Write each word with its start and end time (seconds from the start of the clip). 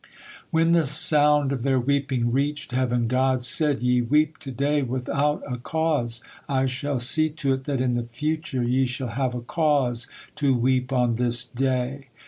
When 0.49 0.71
the 0.71 0.87
sound 0.87 1.51
of 1.51 1.61
their 1.61 1.79
weeping 1.79 2.31
reached 2.31 2.71
heaven, 2.71 3.07
God 3.07 3.43
said: 3.43 3.83
"Ye 3.83 4.01
weep 4.01 4.39
to 4.39 4.49
day 4.49 4.81
without 4.81 5.43
a 5.47 5.57
cause, 5.57 6.21
I 6.49 6.65
shall 6.65 6.97
see 6.97 7.29
to 7.29 7.53
it 7.53 7.65
that 7.65 7.79
in 7.79 7.93
the 7.93 8.05
future 8.11 8.63
ye 8.63 8.87
shall 8.87 9.09
have 9.09 9.35
a 9.35 9.41
cause 9.41 10.07
to 10.37 10.55
weep 10.55 10.91
on 10.91 11.17
this 11.17 11.45
day." 11.45 12.07